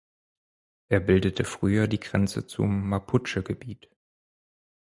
[0.89, 3.87] Er bildete früher die Grenze zum Mapuche-Gebiet.